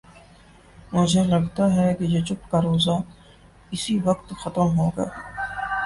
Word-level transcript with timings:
مجھے 0.93 1.23
لگتا 1.23 1.63
ہے 1.75 1.93
کہ 1.93 2.03
یہ 2.03 2.21
چپ 2.25 2.49
کا 2.51 2.61
روزہ 2.61 2.97
اسی 3.71 3.99
وقت 4.05 4.33
ختم 4.41 4.67
ہو 4.79 4.89
گا۔ 4.97 5.07